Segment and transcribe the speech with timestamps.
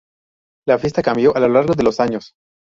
[0.67, 2.33] La fiesta cambió a lo largo de los años.